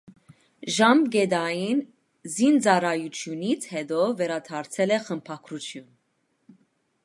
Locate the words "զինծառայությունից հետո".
2.37-4.01